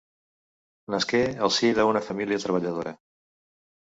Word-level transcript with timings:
Nasqué 0.93 1.19
al 1.47 1.51
si 1.57 1.69
d'una 1.79 2.03
família 2.07 2.41
treballadora. 2.45 2.97